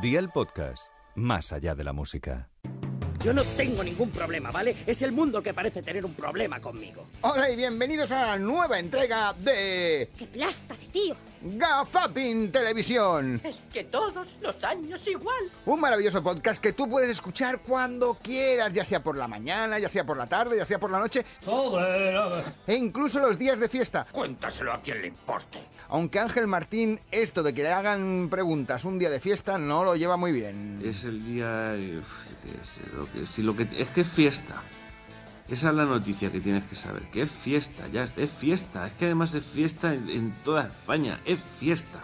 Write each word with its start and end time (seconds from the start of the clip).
Día 0.00 0.18
el 0.18 0.30
podcast, 0.30 0.84
más 1.14 1.52
allá 1.52 1.74
de 1.74 1.84
la 1.84 1.92
música. 1.92 2.48
Yo 3.22 3.34
no 3.34 3.44
tengo 3.44 3.84
ningún 3.84 4.10
problema, 4.10 4.50
¿vale? 4.50 4.74
Es 4.86 5.02
el 5.02 5.12
mundo 5.12 5.42
que 5.42 5.52
parece 5.52 5.82
tener 5.82 6.06
un 6.06 6.14
problema 6.14 6.58
conmigo. 6.58 7.06
Hola 7.20 7.50
y 7.50 7.56
bienvenidos 7.56 8.10
a 8.12 8.28
la 8.28 8.38
nueva 8.38 8.78
entrega 8.78 9.34
de 9.34 10.08
¡Qué 10.16 10.26
plasta 10.26 10.74
de 10.74 10.86
tío! 10.86 11.14
Gafapin 11.42 12.50
Televisión. 12.50 13.42
Es 13.44 13.60
que 13.70 13.84
todos 13.84 14.26
los 14.40 14.64
años 14.64 15.06
igual. 15.06 15.50
Un 15.66 15.80
maravilloso 15.80 16.22
podcast 16.22 16.62
que 16.62 16.72
tú 16.72 16.88
puedes 16.88 17.10
escuchar 17.10 17.60
cuando 17.60 18.14
quieras, 18.14 18.72
ya 18.72 18.86
sea 18.86 19.02
por 19.02 19.18
la 19.18 19.28
mañana, 19.28 19.78
ya 19.78 19.90
sea 19.90 20.04
por 20.06 20.16
la 20.16 20.26
tarde, 20.26 20.56
ya 20.56 20.64
sea 20.64 20.78
por 20.78 20.90
la 20.90 20.98
noche, 20.98 21.22
e 22.66 22.74
incluso 22.74 23.20
los 23.20 23.38
días 23.38 23.60
de 23.60 23.68
fiesta. 23.68 24.06
Cuéntaselo 24.10 24.72
a 24.72 24.80
quien 24.80 25.02
le 25.02 25.08
importe. 25.08 25.58
Aunque 25.90 26.20
Ángel 26.20 26.46
Martín, 26.46 27.00
esto 27.10 27.42
de 27.42 27.52
que 27.52 27.64
le 27.64 27.72
hagan 27.72 28.28
preguntas 28.30 28.84
un 28.84 28.98
día 28.98 29.10
de 29.10 29.18
fiesta, 29.18 29.58
no 29.58 29.84
lo 29.84 29.96
lleva 29.96 30.16
muy 30.16 30.30
bien. 30.30 30.80
Es 30.84 31.02
el 31.02 31.24
día. 31.24 31.74
eh, 31.74 32.00
es, 33.22 33.38
lo 33.38 33.56
que, 33.56 33.66
es 33.76 33.88
que 33.88 34.02
es 34.02 34.08
fiesta. 34.08 34.62
Esa 35.48 35.70
es 35.70 35.74
la 35.74 35.84
noticia 35.84 36.30
que 36.30 36.40
tienes 36.40 36.62
que 36.64 36.76
saber. 36.76 37.02
Que 37.10 37.22
es 37.22 37.30
fiesta, 37.32 37.88
ya 37.88 38.04
es, 38.04 38.12
es 38.16 38.30
fiesta. 38.30 38.86
Es 38.86 38.92
que 38.92 39.06
además 39.06 39.34
es 39.34 39.44
fiesta 39.44 39.92
en, 39.92 40.32
toda 40.44 40.62
España. 40.62 41.18
Es 41.24 41.40
fiesta. 41.40 42.00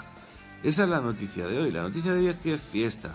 Esa 0.64 0.82
es 0.82 0.88
la 0.88 1.00
noticia 1.00 1.46
de 1.46 1.60
hoy. 1.60 1.70
La 1.70 1.82
noticia 1.82 2.12
de 2.12 2.18
hoy 2.18 2.26
es 2.26 2.36
que 2.36 2.54
es 2.54 2.60
fiesta. 2.60 3.14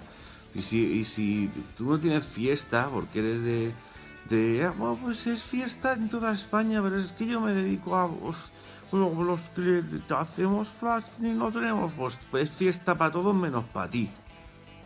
Y 0.55 0.61
si, 0.61 1.49
tú 1.77 1.83
no 1.83 1.99
tienes 1.99 2.23
fiesta 2.23 2.87
porque 2.89 3.19
eres 3.19 3.43
de. 3.43 3.71
de 4.29 4.63
ah, 4.63 4.73
bueno, 4.77 4.97
pues 5.01 5.27
es 5.27 5.43
fiesta 5.43 5.93
en 5.93 6.07
toda 6.07 6.33
España, 6.33 6.81
pero 6.81 6.97
es 6.97 7.11
que 7.11 7.25
yo 7.25 7.41
me 7.41 7.53
dedico 7.53 7.97
a. 7.97 8.09
los 8.91 9.49
que 9.49 9.83
hacemos 10.15 10.67
flash 10.67 11.05
y 11.19 11.29
no 11.29 11.51
tenemos, 11.51 11.93
pues 11.93 12.19
es 12.33 12.51
fiesta 12.51 12.97
para 12.97 13.11
todos 13.11 13.35
menos 13.35 13.65
para 13.65 13.89
ti. 13.89 14.09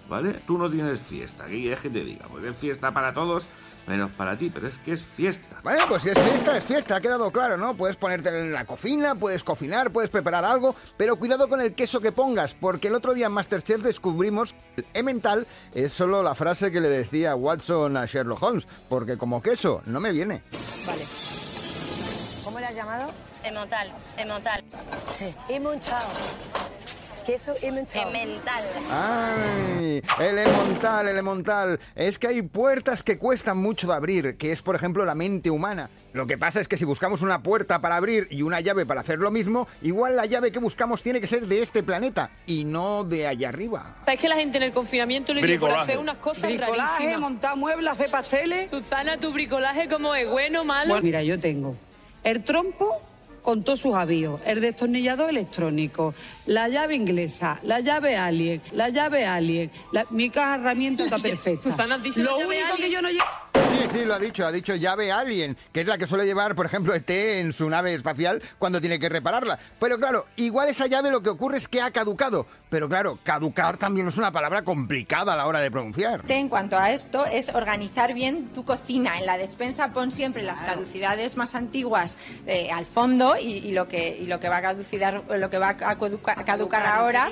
¿vale? 0.10 0.34
Tú 0.46 0.58
no 0.58 0.70
tienes 0.70 1.00
fiesta, 1.00 1.46
¿qué 1.46 1.62
quieres 1.62 1.80
que 1.80 1.90
te 1.90 2.04
diga? 2.04 2.26
Pues 2.30 2.44
es 2.44 2.56
fiesta 2.56 2.92
para 2.92 3.14
todos, 3.14 3.46
menos 3.88 4.12
para 4.12 4.38
ti, 4.38 4.50
pero 4.54 4.68
es 4.68 4.78
que 4.78 4.94
es 4.94 5.02
fiesta. 5.02 5.60
Bueno, 5.64 5.84
pues 5.88 6.04
si 6.04 6.10
es 6.10 6.20
fiesta, 6.20 6.58
es 6.58 6.64
fiesta, 6.64 6.96
ha 6.96 7.02
quedado 7.02 7.32
claro, 7.32 7.58
¿no? 7.58 7.76
Puedes 7.76 7.98
ponerte 7.98 8.30
en 8.30 8.52
la 8.54 8.66
cocina, 8.66 9.16
puedes 9.16 9.44
cocinar, 9.44 9.92
puedes 9.92 10.10
preparar 10.10 10.46
algo, 10.46 10.76
pero 10.98 11.18
cuidado 11.18 11.48
con 11.48 11.62
el 11.62 11.74
queso 11.74 12.02
que 12.02 12.12
pongas, 12.12 12.56
porque 12.56 12.88
el 12.88 12.96
otro 12.96 13.14
día 13.14 13.28
en 13.28 13.34
Masterchef 13.34 13.82
descubrimos 13.82 14.56
que 14.76 14.86
Emmental 14.94 15.46
es 15.74 15.94
solo 15.94 16.24
la 16.24 16.36
frase 16.36 16.72
que 16.72 16.82
le 16.82 16.90
decía 16.90 17.36
Watson 17.36 17.98
a 17.98 18.06
Sherlock 18.06 18.42
Holmes, 18.42 18.68
porque 18.90 19.18
como 19.18 19.42
queso 19.42 19.82
no 19.86 20.00
me 20.00 20.12
viene. 20.12 20.44
Vale. 20.86 21.15
¿Cómo 22.56 22.62
le 22.66 22.72
has 22.72 22.76
llamado? 22.76 23.12
Emotal, 23.44 23.92
emotal, 24.18 24.64
Emonchao. 25.50 26.08
Queso 27.26 27.54
Emonchao. 27.62 28.10
mental. 28.12 28.64
¡Ay! 28.90 30.02
Elemental, 30.22 31.10
elemental. 31.10 31.78
Es 31.96 32.18
que 32.18 32.28
hay 32.28 32.44
puertas 32.44 33.04
que 33.04 33.18
cuestan 33.18 33.58
mucho 33.58 33.88
de 33.88 33.96
abrir, 33.96 34.38
que 34.38 34.54
es 34.54 34.62
por 34.62 34.74
ejemplo 34.74 35.04
la 35.04 35.16
mente 35.16 35.50
humana. 35.50 35.90
Lo 36.14 36.28
que 36.28 36.38
pasa 36.38 36.62
es 36.62 36.70
que 36.70 36.78
si 36.78 36.86
buscamos 36.86 37.22
una 37.22 37.44
puerta 37.44 37.82
para 37.82 37.98
abrir 37.98 38.30
y 38.32 38.42
una 38.42 38.62
llave 38.62 38.86
para 38.86 39.02
hacer 39.02 39.20
lo 39.20 39.32
mismo, 39.32 39.68
igual 39.82 40.16
la 40.16 40.26
llave 40.26 40.54
que 40.54 40.60
buscamos 40.60 41.04
tiene 41.04 41.20
que 41.20 41.28
ser 41.28 41.48
de 41.48 41.62
este 41.62 41.84
planeta 41.84 42.30
y 42.46 42.64
no 42.64 43.04
de 43.04 43.28
allá 43.28 43.50
arriba. 43.50 43.98
Es 44.08 44.18
que 44.18 44.30
la 44.30 44.38
gente 44.38 44.60
en 44.60 44.64
el 44.64 44.72
confinamiento 44.72 45.34
le 45.34 45.46
dio 45.46 45.60
por 45.60 45.72
hacer 45.72 45.98
unas 45.98 46.20
cosas 46.20 46.44
Bricolaje, 46.44 46.80
rarísimas. 46.80 47.20
montar 47.20 47.58
muebles, 47.58 47.92
hacer 47.92 48.10
pasteles. 48.10 48.70
Susana, 48.70 49.20
tu 49.20 49.34
bricolaje 49.34 49.90
como 49.90 50.16
es 50.16 50.30
bueno, 50.30 50.64
malo. 50.64 51.02
Mira, 51.02 51.22
yo 51.22 51.38
tengo 51.38 51.76
el 52.26 52.44
trompo 52.44 53.02
con 53.42 53.64
todos 53.64 53.80
sus 53.82 53.94
avíos, 53.94 54.42
el 54.44 54.60
destornillador 54.60 55.30
electrónico, 55.30 56.16
la 56.48 56.68
llave 56.68 56.96
inglesa, 56.96 57.60
la 57.62 57.80
llave 57.80 58.18
alien, 58.18 58.60
la 58.72 58.90
llave 58.90 59.24
alien, 59.28 59.70
la- 59.92 60.08
mi 60.10 60.32
caja 60.32 60.56
herramienta 60.56 61.04
está 61.04 61.20
perfecta. 61.30 61.70
Susana, 61.70 62.00
dicho 62.00 62.22
Lo 62.22 62.36
único 62.38 62.76
que 62.76 62.90
yo 62.90 63.04
no 63.04 63.10
llevo... 63.10 63.24
Sí, 63.72 64.00
sí, 64.00 64.06
lo 64.06 64.16
ha 64.16 64.20
dicho, 64.20 64.46
ha 64.46 64.52
dicho 64.52 64.76
llave 64.76 65.12
alien, 65.12 65.56
que 65.72 65.82
es 65.82 65.88
la 65.88 65.98
que 65.98 66.08
suele 66.08 66.26
llevar, 66.26 66.56
por 66.56 66.66
ejemplo, 66.66 66.94
ET 66.94 67.10
en 67.10 67.54
su 67.54 67.70
nave 67.70 67.94
espacial 67.94 68.42
cuando 68.58 68.80
tiene 68.82 69.00
que 69.00 69.10
repararla. 69.10 69.58
Pero 69.80 69.98
claro, 70.00 70.26
igual 70.38 70.70
esa 70.70 70.88
llave 70.88 71.12
lo 71.12 71.22
que 71.22 71.30
ocurre 71.30 71.58
es 71.58 71.68
que 71.68 71.82
ha 71.82 71.92
caducado. 71.92 72.46
Pero 72.70 72.90
claro, 72.90 73.20
caducar 73.24 73.78
también 73.78 74.08
es 74.08 74.18
una 74.18 74.32
palabra 74.32 74.64
complicada 74.64 75.34
a 75.34 75.36
la 75.38 75.46
hora 75.48 75.60
de 75.60 75.72
pronunciar. 75.72 76.22
En 76.28 76.50
cuanto 76.50 76.78
a 76.78 76.92
esto, 76.92 77.26
es 77.26 77.50
organizar 77.54 78.14
bien 78.14 78.50
tu 78.50 78.66
cocina. 78.66 79.18
En 79.20 79.26
la 79.26 79.38
despensa 79.38 79.90
pon 79.90 80.12
siempre 80.12 80.44
las 80.44 80.62
caducidades 80.62 81.38
más 81.38 81.56
antiguas 81.56 82.18
eh, 82.48 82.70
al 82.72 82.86
fondo 82.86 83.36
y, 83.38 83.58
y 83.60 83.72
lo 83.72 83.88
que 83.88 84.18
y 84.20 84.26
lo 84.28 84.40
que 84.40 84.50
va 84.50 84.58
a 84.58 84.62
caducidar, 84.62 85.24
lo 85.30 85.50
que 85.50 85.58
va 85.58 85.70
a 85.70 85.78
caduca- 85.78 86.44
caducar 86.44 86.86
ahora, 86.86 87.30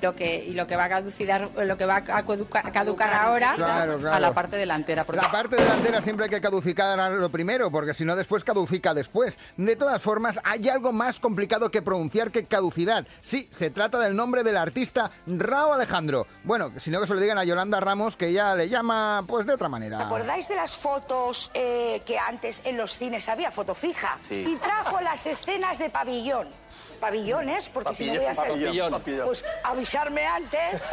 lo 0.00 0.14
que 0.14 0.44
y 0.46 0.52
lo 0.54 0.66
que 0.66 0.76
va 0.76 0.84
a 0.84 0.88
caducidar, 0.88 1.50
lo 1.56 1.76
que 1.76 1.84
va 1.84 1.96
a 1.96 2.04
caduca- 2.04 2.72
caducar 2.72 3.12
ahora. 3.12 3.54
Claro, 3.56 3.98
claro. 3.98 4.16
A 4.16 4.20
la 4.20 4.32
parte 4.32 4.56
delantera. 4.56 5.04
Porque 5.04 5.20
La 5.20 5.30
parte 5.30 5.56
delantera 5.66 6.00
siempre 6.00 6.24
hay 6.24 6.30
que 6.30 6.40
caducicar 6.40 7.00
a 7.00 7.10
lo 7.10 7.28
primero, 7.28 7.72
porque 7.72 7.92
si 7.92 8.04
no 8.04 8.14
después 8.14 8.44
caducica 8.44 8.94
después. 8.94 9.36
De 9.56 9.74
todas 9.74 10.00
formas, 10.00 10.38
hay 10.44 10.68
algo 10.68 10.92
más 10.92 11.18
complicado 11.18 11.70
que 11.70 11.82
pronunciar 11.82 12.30
que 12.30 12.44
caducidad. 12.44 13.04
Sí, 13.20 13.48
se 13.50 13.70
trata 13.70 13.98
del 13.98 14.14
nombre 14.14 14.44
del 14.44 14.56
artista 14.56 15.10
Rao 15.26 15.72
Alejandro. 15.72 16.28
Bueno, 16.44 16.70
si 16.78 16.90
no 16.90 17.00
que 17.00 17.08
se 17.08 17.14
lo 17.14 17.20
digan 17.20 17.38
a 17.38 17.44
Yolanda 17.44 17.80
Ramos, 17.80 18.16
que 18.16 18.28
ella 18.28 18.54
le 18.54 18.68
llama 18.68 19.24
pues 19.26 19.44
de 19.46 19.54
otra 19.54 19.68
manera. 19.68 20.06
¿Acordáis 20.06 20.46
de 20.48 20.54
las 20.54 20.76
fotos 20.76 21.50
eh, 21.54 22.00
que 22.06 22.16
antes 22.16 22.60
en 22.64 22.76
los 22.76 22.96
cines 22.96 23.28
había 23.28 23.50
foto 23.50 23.74
fija? 23.74 24.16
Y 24.30 24.54
trajo 24.56 25.00
las 25.00 25.26
escenas 25.26 25.78
de 25.78 25.90
pabellón. 25.90 26.48
Pabellones, 27.00 27.68
porque 27.70 27.94
si 27.94 28.06
no 28.06 28.14
voy 28.14 28.26
a 28.26 28.34
ser... 28.34 28.52
Pues 29.24 29.44
avisarme 29.64 30.26
antes. 30.26 30.92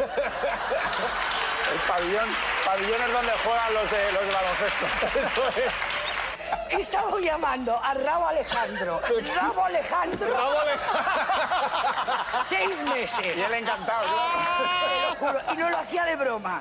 El 1.72 1.78
pabellón, 1.88 2.28
pabellón 2.64 3.02
es 3.02 3.12
donde 3.12 3.32
juegan 3.44 3.74
los 3.74 3.90
de, 3.90 4.12
los 4.12 4.26
de 4.26 4.32
baloncesto. 4.32 4.86
Eso 5.26 5.48
es. 5.48 5.72
He 6.70 6.80
estado 6.80 7.18
llamando 7.18 7.78
a 7.82 7.94
Rabo 7.94 8.26
Alejandro. 8.26 9.00
Rabo 9.36 9.64
Alejandro. 9.64 10.36
Seis 12.48 12.76
meses. 12.82 13.36
Y 13.36 13.40
él 13.40 13.54
encantado, 13.54 14.04
Te 14.04 15.08
lo 15.08 15.14
juro, 15.18 15.40
y 15.52 15.56
no 15.56 15.70
lo 15.70 15.78
hacía 15.78 16.04
de 16.04 16.16
broma. 16.16 16.60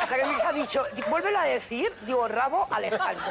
Hasta 0.00 0.16
que 0.16 0.24
mi 0.24 0.32
hija 0.34 0.48
ha 0.48 0.52
dicho, 0.52 0.86
vuélvelo 1.08 1.38
a 1.38 1.44
decir, 1.44 1.92
digo, 2.02 2.28
Rabo 2.28 2.68
Alejandro. 2.70 3.24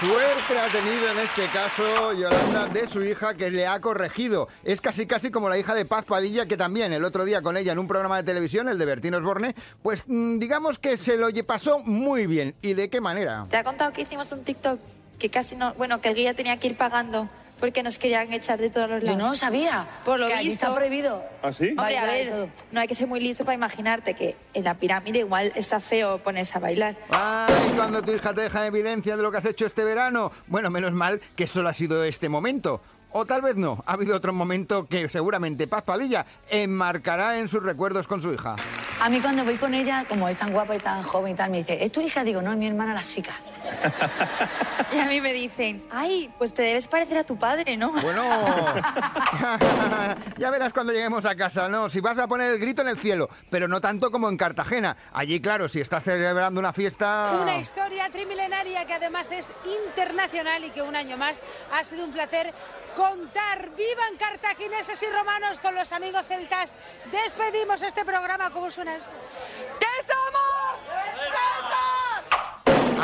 Suerte 0.00 0.58
ha 0.58 0.68
tenido 0.68 1.10
en 1.10 1.18
este 1.18 1.46
caso 1.46 2.12
Yolanda 2.12 2.66
de 2.68 2.86
su 2.86 3.02
hija 3.02 3.34
que 3.34 3.50
le 3.50 3.66
ha 3.66 3.80
corregido. 3.80 4.48
Es 4.64 4.80
casi 4.80 5.06
casi 5.06 5.30
como 5.30 5.48
la 5.48 5.58
hija 5.58 5.74
de 5.74 5.84
Paz 5.84 6.04
Padilla 6.04 6.46
que 6.46 6.56
también 6.56 6.92
el 6.92 7.04
otro 7.04 7.24
día 7.24 7.42
con 7.42 7.56
ella 7.56 7.72
en 7.72 7.78
un 7.78 7.88
programa 7.88 8.16
de 8.16 8.22
televisión, 8.24 8.68
el 8.68 8.78
de 8.78 8.84
Bertín 8.84 9.14
Osborne, 9.14 9.54
pues 9.82 10.04
mm, 10.06 10.38
digamos 10.38 10.78
que 10.78 10.96
se 10.96 11.16
lo 11.16 11.28
pasó 11.46 11.78
muy 11.80 12.26
bien. 12.26 12.54
¿Y 12.62 12.74
de 12.74 12.90
qué 12.90 13.00
manera? 13.00 13.46
¿Te 13.48 13.56
ha 13.56 13.64
contado 13.64 13.92
que 13.92 14.02
hicimos 14.02 14.30
un 14.32 14.42
TikTok 14.42 14.80
que 15.18 15.30
casi 15.30 15.56
no, 15.56 15.74
bueno, 15.74 16.00
que 16.00 16.08
el 16.08 16.14
guía 16.14 16.34
tenía 16.34 16.58
que 16.58 16.68
ir 16.68 16.76
pagando 16.76 17.28
porque 17.58 17.82
nos 17.82 17.98
querían 17.98 18.32
echar 18.32 18.58
de 18.58 18.70
todos 18.70 18.88
los 18.88 19.02
lados? 19.02 19.16
Yo 19.18 19.22
no 19.22 19.30
lo 19.30 19.34
sabía. 19.34 19.86
Por 20.04 20.20
lo 20.20 20.28
Que 20.28 20.34
visto. 20.36 20.52
está 20.52 20.74
prohibido. 20.74 21.22
¿Ah, 21.42 21.52
sí? 21.52 21.70
Hombre, 21.70 21.98
a 21.98 22.04
ver, 22.04 22.48
no 22.72 22.80
hay 22.80 22.86
que 22.88 22.94
ser 22.94 23.06
muy 23.06 23.20
listo 23.20 23.44
para 23.44 23.54
imaginarte 23.54 24.14
que 24.14 24.36
en 24.54 24.64
la 24.64 24.74
pirámide 24.74 25.20
igual 25.20 25.52
está 25.54 25.80
feo 25.80 26.18
ponerse 26.18 26.52
a 26.56 26.60
bailar. 26.60 26.96
Ay, 27.10 27.72
cuando 27.76 28.02
tu 28.02 28.12
hija 28.12 28.34
te 28.34 28.42
deja 28.42 28.60
en 28.60 28.74
evidencia 28.74 29.16
de 29.16 29.22
lo 29.22 29.30
que 29.30 29.38
has 29.38 29.44
hecho 29.44 29.66
este 29.66 29.84
verano. 29.84 30.32
Bueno, 30.46 30.70
menos 30.70 30.92
mal 30.92 31.20
que 31.34 31.46
solo 31.46 31.68
ha 31.68 31.74
sido 31.74 32.04
este 32.04 32.28
momento. 32.28 32.82
O 33.12 33.24
tal 33.24 33.40
vez 33.40 33.56
no, 33.56 33.82
ha 33.86 33.94
habido 33.94 34.14
otro 34.14 34.34
momento 34.34 34.86
que 34.86 35.08
seguramente 35.08 35.66
Paz 35.66 35.82
Padilla 35.84 36.26
enmarcará 36.50 37.38
en 37.38 37.48
sus 37.48 37.62
recuerdos 37.62 38.06
con 38.06 38.20
su 38.20 38.30
hija. 38.32 38.56
A 39.00 39.08
mí 39.08 39.20
cuando 39.20 39.42
voy 39.44 39.56
con 39.56 39.72
ella, 39.72 40.04
como 40.06 40.28
es 40.28 40.36
tan 40.36 40.52
guapa 40.52 40.76
y 40.76 40.78
tan 40.80 41.02
joven 41.02 41.32
y 41.32 41.34
tal, 41.34 41.50
me 41.50 41.58
dice, 41.58 41.82
¿es 41.82 41.90
tu 41.92 42.02
hija? 42.02 42.24
Digo, 42.24 42.42
no, 42.42 42.50
es 42.52 42.58
mi 42.58 42.66
hermana 42.66 42.92
la 42.92 43.02
chica. 43.02 43.32
Y 44.92 44.98
a 44.98 45.06
mí 45.06 45.20
me 45.20 45.32
dicen, 45.32 45.84
ay, 45.90 46.30
pues 46.38 46.54
te 46.54 46.62
debes 46.62 46.86
parecer 46.86 47.18
a 47.18 47.24
tu 47.24 47.36
padre, 47.36 47.76
¿no? 47.76 47.90
Bueno, 47.90 48.22
ya 50.38 50.50
verás 50.50 50.72
cuando 50.72 50.92
lleguemos 50.92 51.24
a 51.24 51.34
casa, 51.34 51.68
¿no? 51.68 51.90
Si 51.90 52.00
vas 52.00 52.16
a 52.18 52.28
poner 52.28 52.52
el 52.52 52.60
grito 52.60 52.82
en 52.82 52.88
el 52.88 52.98
cielo, 52.98 53.28
pero 53.50 53.68
no 53.68 53.80
tanto 53.80 54.10
como 54.10 54.28
en 54.28 54.36
Cartagena. 54.36 54.96
Allí, 55.12 55.40
claro, 55.40 55.68
si 55.68 55.80
estás 55.80 56.04
celebrando 56.04 56.60
una 56.60 56.72
fiesta... 56.72 57.38
Una 57.42 57.58
historia 57.58 58.08
trimilenaria 58.10 58.86
que 58.86 58.94
además 58.94 59.32
es 59.32 59.48
internacional 59.90 60.64
y 60.64 60.70
que 60.70 60.82
un 60.82 60.94
año 60.94 61.16
más 61.16 61.42
ha 61.72 61.82
sido 61.82 62.04
un 62.04 62.12
placer 62.12 62.54
contar. 62.94 63.70
¡Vivan 63.76 64.16
cartagineses 64.18 65.02
y 65.02 65.06
romanos 65.06 65.60
con 65.60 65.74
los 65.74 65.92
amigos 65.92 66.22
celtas! 66.28 66.74
Despedimos 67.10 67.82
este 67.82 68.04
programa. 68.04 68.50
¿Cómo 68.50 68.70
suena 68.70 68.96
eso? 68.96 69.12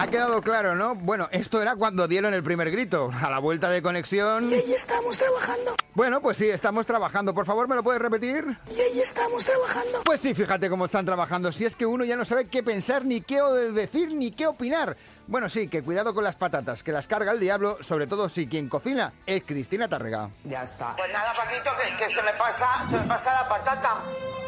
Ha 0.03 0.09
quedado 0.09 0.43
claro, 0.43 0.75
¿no? 0.75 0.97
Bueno, 0.97 1.29
esto 1.31 1.63
era 1.63 1.77
cuando 1.77 2.09
dieron 2.09 2.35
el 2.35 2.43
primer 2.43 2.73
grito. 2.73 3.13
A 3.23 3.31
la 3.31 3.39
vuelta 3.39 3.71
de 3.71 3.81
conexión... 3.83 4.51
Y 4.51 4.55
ahí 4.55 4.73
estamos 4.73 5.17
trabajando. 5.17 5.77
Bueno, 5.95 6.21
pues 6.21 6.39
sí, 6.39 6.51
estamos 6.51 6.87
trabajando. 6.87 7.33
Por 7.33 7.47
favor, 7.47 7.69
¿me 7.69 7.77
lo 7.77 7.85
puedes 7.85 8.03
repetir? 8.03 8.45
Y 8.69 8.81
ahí 8.81 9.01
estamos 9.01 9.45
trabajando. 9.45 10.03
Pues 10.05 10.21
sí, 10.21 10.35
fíjate 10.35 10.69
cómo 10.69 10.87
están 10.87 11.07
trabajando. 11.07 11.53
Si 11.53 11.65
es 11.65 11.77
que 11.77 11.87
uno 11.87 12.05
ya 12.05 12.17
no 12.17 12.25
sabe 12.25 12.49
qué 12.49 12.65
pensar, 12.65 13.05
ni 13.05 13.21
qué 13.21 13.41
decir, 13.73 14.13
ni 14.13 14.33
qué 14.33 14.49
opinar. 14.49 14.97
Bueno, 15.29 15.49
sí, 15.49 15.69
que 15.69 15.85
cuidado 15.85 16.13
con 16.13 16.25
las 16.25 16.35
patatas, 16.35 16.83
que 16.83 16.91
las 16.91 17.07
carga 17.07 17.31
el 17.31 17.39
diablo, 17.39 17.79
sobre 17.81 18.09
todo 18.09 18.29
si 18.29 18.49
quien 18.49 18.69
cocina 18.69 19.13
es 19.25 19.45
Cristina 19.47 19.87
Tárrega. 19.87 20.31
Ya 20.43 20.65
está. 20.65 20.97
Pues 20.97 21.13
nada, 21.13 21.33
Paquito, 21.33 21.71
que, 21.81 22.05
que 22.05 22.13
se 22.13 22.23
me 22.25 22.33
pasa, 22.33 22.67
se 22.91 22.97
me 22.97 23.05
pasa 23.07 23.33
la 23.35 23.49
patata. 23.49 24.03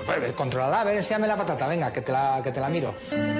Pues, 0.04 0.32
controlala, 0.32 0.80
a 0.80 0.84
ver, 0.84 0.96
enséñame 0.96 1.26
la 1.26 1.36
patata, 1.36 1.66
venga, 1.66 1.92
que 1.92 2.02
te 2.02 2.12
la, 2.12 2.40
que 2.42 2.52
te 2.52 2.60
la 2.60 2.68
miro. 2.68 2.94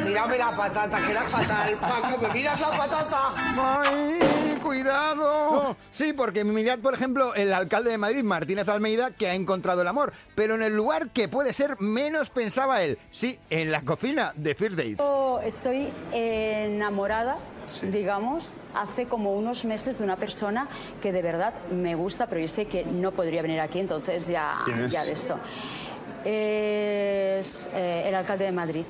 Mírame 0.05 0.39
la 0.39 0.51
patata, 0.51 1.05
que 1.05 1.11
era 1.13 1.23
fatal. 1.23 1.75
Paco, 1.81 2.19
¿me 2.19 2.29
miras 2.33 2.61
la 2.61 2.71
patata? 2.71 3.19
¡Ay, 3.37 4.59
cuidado! 4.63 5.77
Sí, 5.91 6.13
porque 6.13 6.43
mirad, 6.45 6.79
por 6.79 6.95
ejemplo, 6.95 7.35
el 7.35 7.53
alcalde 7.53 7.91
de 7.91 7.99
Madrid, 7.99 8.25
Martínez 8.25 8.69
Almeida, 8.69 9.11
que 9.11 9.29
ha 9.29 9.35
encontrado 9.35 9.83
el 9.83 9.89
amor, 9.89 10.13
pero 10.35 10.55
en 10.55 10.63
el 10.63 10.75
lugar 10.75 11.11
que 11.11 11.29
puede 11.29 11.53
ser 11.53 11.81
menos 11.81 12.31
pensaba 12.31 12.83
él. 12.83 12.99
Sí, 13.11 13.39
en 13.51 13.71
la 13.71 13.83
cocina 13.83 14.33
de 14.37 14.55
First 14.55 14.77
Days. 14.77 14.99
Yo 14.99 15.41
Estoy 15.45 15.93
enamorada, 16.13 17.37
digamos, 17.91 18.55
hace 18.75 19.07
como 19.07 19.35
unos 19.35 19.65
meses 19.65 19.99
de 19.99 20.05
una 20.05 20.17
persona 20.17 20.69
que 21.03 21.13
de 21.13 21.23
verdad 21.23 21.53
me 21.71 21.95
gusta, 21.95 22.27
pero 22.27 22.41
yo 22.41 22.49
sé 22.49 22.67
que 22.67 22.85
no 22.85 23.13
podría 23.13 23.43
venir 23.43 23.61
aquí, 23.61 23.79
entonces 23.79 24.27
ya, 24.27 24.59
ya 24.89 25.05
de 25.05 25.13
esto. 25.13 25.39
Es 26.25 27.69
eh, 27.75 28.05
el 28.07 28.15
alcalde 28.15 28.47
de 28.47 28.53
Madrid. 28.53 28.85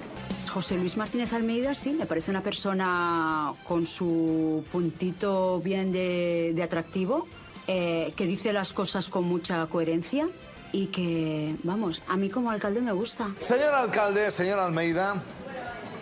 José 0.52 0.76
Luis 0.76 0.96
Martínez 0.96 1.32
Almeida, 1.32 1.75
sí, 1.75 1.92
me 1.92 2.06
parece 2.06 2.31
una 2.31 2.40
persona 2.40 3.52
con 3.64 3.86
su 3.86 4.64
puntito 4.70 5.60
bien 5.60 5.90
de, 5.90 6.52
de 6.54 6.62
atractivo, 6.62 7.26
eh, 7.66 8.12
que 8.16 8.25
dice 8.25 8.52
las 8.52 8.72
cosas 8.72 9.08
con 9.08 9.25
mucha 9.25 9.66
coherencia 9.66 10.28
y 10.70 10.86
que, 10.86 11.56
vamos, 11.64 12.02
a 12.08 12.16
mí 12.16 12.28
como 12.28 12.50
alcalde 12.50 12.81
me 12.81 12.92
gusta. 12.92 13.28
Señor 13.40 13.75
alcalde, 13.75 14.31
señor 14.31 14.60
Almeida, 14.60 15.14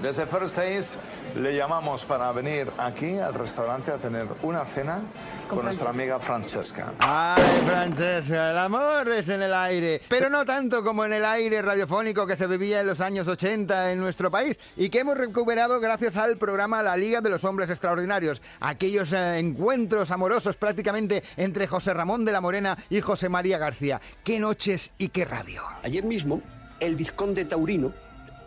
desde 0.02 0.26
First 0.26 0.56
Days 0.56 0.96
le 1.36 1.56
llamamos 1.56 2.04
para 2.04 2.30
venir 2.32 2.68
aquí 2.78 3.18
al 3.18 3.34
restaurante 3.34 3.90
a 3.90 3.98
tener 3.98 4.26
una 4.42 4.64
cena 4.64 5.00
con, 5.48 5.64
nuestra 5.64 5.90
amiga 5.90 6.18
Francesca. 6.18 6.92
Ay, 6.98 7.62
Francesca, 7.66 8.50
el 8.50 8.58
amor 8.58 9.08
es 9.08 9.28
en 9.28 9.42
el 9.42 9.54
aire. 9.54 10.00
Pero 10.08 10.28
no 10.30 10.44
tanto 10.44 10.82
como 10.82 11.04
en 11.04 11.12
el 11.12 11.24
aire 11.24 11.62
radiofónico 11.62 12.26
que 12.26 12.36
se 12.36 12.46
vivía 12.46 12.80
en 12.80 12.86
los 12.86 13.00
años 13.00 13.28
80 13.28 13.92
en 13.92 14.00
nuestro 14.00 14.30
país 14.30 14.58
y 14.76 14.88
que 14.88 15.00
hemos 15.00 15.16
recuperado 15.16 15.80
gracias 15.80 16.16
al 16.16 16.36
programa 16.36 16.82
La 16.82 16.96
Liga 16.96 17.20
de 17.20 17.30
los 17.30 17.44
Hombres 17.44 17.70
Extraordinarios. 17.70 18.42
Aquellos 18.60 19.12
eh, 19.12 19.38
encuentros 19.38 20.10
amorosos 20.10 20.56
prácticamente 20.56 21.22
entre 21.36 21.66
José 21.66 21.94
Ramón 21.94 22.24
de 22.24 22.32
la 22.32 22.40
Morena 22.40 22.76
y 22.90 23.00
José 23.00 23.28
María 23.28 23.58
García. 23.58 24.00
Qué 24.24 24.38
noches 24.38 24.90
y 24.98 25.08
qué 25.08 25.24
radio. 25.24 25.62
Ayer 25.82 26.04
mismo, 26.04 26.42
el 26.80 26.96
vizconde 26.96 27.44
taurino, 27.44 27.92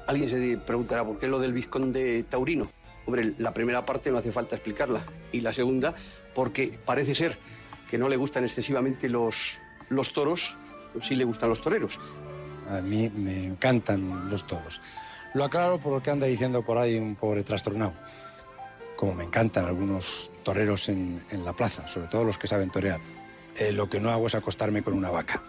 alguien 0.07 0.29
se 0.29 0.57
preguntará 0.57 1.05
por 1.05 1.19
qué 1.19 1.27
lo 1.27 1.39
del 1.39 1.53
vizconde 1.53 2.23
taurino. 2.23 2.69
Hombre, 3.05 3.33
la 3.37 3.53
primera 3.53 3.85
parte 3.85 4.11
no 4.11 4.17
hace 4.17 4.31
falta 4.31 4.55
explicarla. 4.55 5.05
Y 5.31 5.41
la 5.41 5.53
segunda, 5.53 5.95
porque 6.33 6.77
parece 6.83 7.13
ser 7.13 7.37
que 7.89 7.97
no 7.97 8.09
le 8.09 8.17
gustan 8.17 8.43
excesivamente 8.43 9.09
los, 9.09 9.59
los 9.89 10.13
toros, 10.13 10.57
sí 11.01 11.15
le 11.15 11.23
gustan 11.23 11.49
los 11.49 11.61
toreros. 11.61 11.99
A 12.69 12.81
mí 12.81 13.09
me 13.09 13.45
encantan 13.45 14.29
los 14.29 14.47
toros. 14.47 14.81
Lo 15.33 15.43
aclaro 15.43 15.77
por 15.79 15.93
lo 15.93 16.01
que 16.01 16.09
anda 16.09 16.25
diciendo 16.25 16.63
por 16.63 16.77
ahí 16.77 16.97
un 16.97 17.15
pobre 17.15 17.43
trastornado. 17.43 17.93
Como 18.95 19.13
me 19.13 19.25
encantan 19.25 19.65
algunos 19.65 20.31
toreros 20.43 20.89
en, 20.89 21.21
en 21.29 21.45
la 21.45 21.53
plaza, 21.53 21.87
sobre 21.87 22.07
todo 22.07 22.23
los 22.23 22.37
que 22.37 22.47
saben 22.47 22.71
torear. 22.71 23.01
Eh, 23.57 23.71
lo 23.71 23.89
que 23.89 23.99
no 23.99 24.09
hago 24.09 24.27
es 24.27 24.35
acostarme 24.35 24.81
con 24.81 24.93
una 24.93 25.11
vaca. 25.11 25.43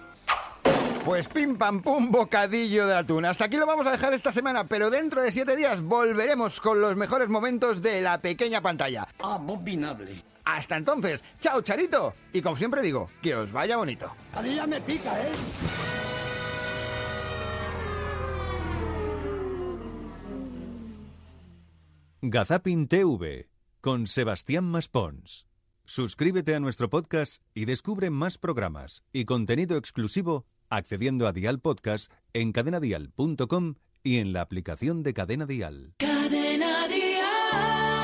Pues 1.07 1.29
pim 1.29 1.57
pam 1.57 1.83
pum, 1.83 2.11
bocadillo 2.11 2.85
de 2.89 2.97
atún. 2.97 3.27
Hasta 3.27 3.45
aquí 3.45 3.57
lo 3.57 3.65
vamos 3.65 3.87
a 3.87 3.93
dejar 3.93 4.13
esta 4.13 4.33
semana, 4.33 4.67
pero 4.67 4.91
dentro 4.91 5.23
de 5.23 5.31
siete 5.31 5.55
días 5.55 5.81
volveremos 5.81 6.61
con 6.61 6.81
los 6.81 6.97
mejores 6.97 7.29
momentos 7.29 7.81
de 7.81 8.01
la 8.01 8.21
pequeña 8.21 8.61
pantalla. 8.61 9.07
Abominable. 9.21 10.25
Hasta 10.45 10.77
entonces, 10.77 11.23
chao 11.39 11.63
Charito. 11.63 12.13
Y 12.33 12.43
como 12.43 12.57
siempre 12.57 12.83
digo, 12.83 13.09
que 13.23 13.37
os 13.37 13.53
vaya 13.53 13.77
bonito. 13.77 14.13
A 14.35 14.43
mí 14.43 14.57
ya 14.57 14.67
me 14.67 14.81
pica, 14.81 15.23
¿eh? 15.23 15.31
Gazapin 22.21 22.89
TV 22.89 23.49
con 23.81 24.09
Sebastián 24.09 24.65
Maspons. 24.65 25.47
Suscríbete 25.85 26.57
a 26.57 26.59
nuestro 26.59 26.91
podcast 26.91 27.45
y 27.55 27.67
descubre 27.67 28.11
más 28.11 28.39
programas 28.39 29.05
y 29.13 29.25
contenido 29.25 29.77
exclusivo 29.77 30.47
accediendo 30.71 31.27
a 31.27 31.33
Dial 31.33 31.61
Podcast 31.61 32.13
en 32.33 32.53
cadenadial.com 32.53 33.75
y 34.03 34.19
en 34.19 34.33
la 34.33 34.41
aplicación 34.41 35.03
de 35.03 35.15
Cadena 35.15 35.47
Dial. 35.47 35.95
Cadena 35.99 36.87
Dial. 36.89 37.96